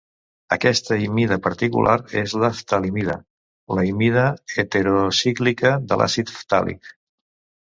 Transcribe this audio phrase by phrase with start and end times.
[0.55, 3.19] Aquesta imida particular és la ftalimida,
[3.79, 4.25] la imida
[4.57, 6.93] heterocíclica de l'àcid ftàlic.